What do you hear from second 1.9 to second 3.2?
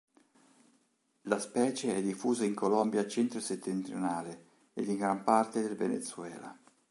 è diffusa in Colombia